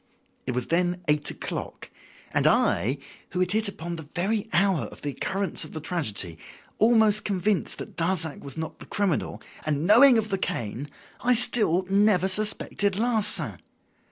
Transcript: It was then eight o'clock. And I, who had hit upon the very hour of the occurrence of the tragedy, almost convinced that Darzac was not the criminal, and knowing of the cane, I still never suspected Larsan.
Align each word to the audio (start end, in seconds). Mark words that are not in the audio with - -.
It 0.47 0.53
was 0.53 0.65
then 0.65 1.03
eight 1.07 1.29
o'clock. 1.29 1.91
And 2.33 2.47
I, 2.47 2.97
who 3.33 3.39
had 3.39 3.51
hit 3.51 3.67
upon 3.67 3.97
the 3.97 4.01
very 4.15 4.49
hour 4.51 4.85
of 4.85 5.03
the 5.03 5.11
occurrence 5.11 5.63
of 5.63 5.73
the 5.73 5.79
tragedy, 5.79 6.39
almost 6.79 7.23
convinced 7.23 7.77
that 7.77 7.97
Darzac 7.97 8.43
was 8.43 8.57
not 8.57 8.79
the 8.79 8.87
criminal, 8.87 9.43
and 9.63 9.85
knowing 9.85 10.17
of 10.17 10.29
the 10.29 10.39
cane, 10.39 10.89
I 11.23 11.35
still 11.35 11.85
never 11.87 12.27
suspected 12.27 12.95
Larsan. 12.95 13.61